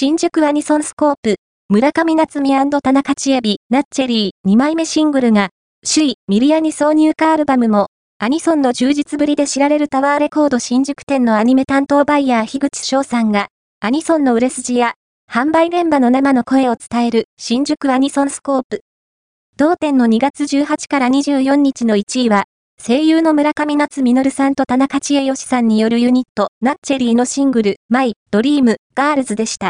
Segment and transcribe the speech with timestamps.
[0.00, 1.34] 新宿アニソンスコープ、
[1.68, 5.48] 村上奈津実田中ちえ美、 NACHERRY 2枚目シングルが、
[5.84, 7.88] 首位ミリアニ挿入歌アルバムも、
[8.20, 13.48] アニソンの充実ぶりで知られるタワーレコード新宿店のアニメ担当バイヤー樋口翔さんが、
[13.80, 14.94] アニソンの売れ筋や、
[15.28, 18.82] 販売現場の生の声を伝える新宿アニソンスコープ。
[19.56, 22.44] 同店の2月18から24日の1位は、
[22.80, 29.66] 声優の村上奈津実さんと田中ちえ美さんによるユニット、 NACHERRY のシングル、 My Dream Girls でした。